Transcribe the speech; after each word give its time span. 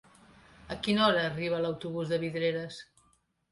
A 0.75 0.77
quina 0.87 1.03
hora 1.09 1.27
arriba 1.33 1.61
l'autobús 1.67 2.11
de 2.17 2.21
Vidreres? 2.27 2.83